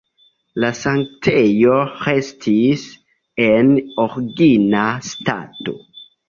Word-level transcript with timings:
La 0.61 0.69
sanktejo 0.77 1.75
restis 2.05 2.87
en 3.49 3.69
origina 4.07 4.81
stato. 5.11 5.77